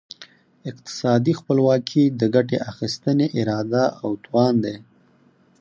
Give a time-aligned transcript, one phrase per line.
[0.69, 4.75] اقتصادي خپلواکي د ګټې اخیستني اراده او توان دی.